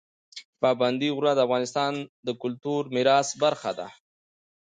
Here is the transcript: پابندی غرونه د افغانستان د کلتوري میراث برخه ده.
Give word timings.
پابندی 0.61 1.09
غرونه 1.15 1.33
د 1.35 1.39
افغانستان 1.47 1.93
د 2.25 2.27
کلتوري 2.41 2.89
میراث 2.95 3.29
برخه 3.43 3.71
ده. 3.79 3.87